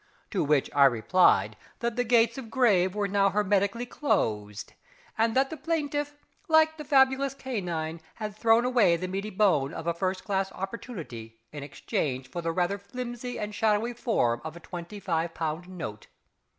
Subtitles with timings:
[0.31, 4.73] To which I replied that the gates of grave were now hermetically closed,
[5.15, 9.85] and that the plaintiff, like the fabulous canine, had thrown away the meaty bone of
[9.85, 14.59] a first class opportunity in exchange for the rather flimsy and shadowy form of a
[14.59, 16.07] twenty five pound note.